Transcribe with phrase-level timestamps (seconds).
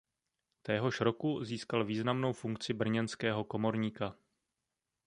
[0.61, 4.15] Téhož roku získal významnou funkci brněnského komorníka.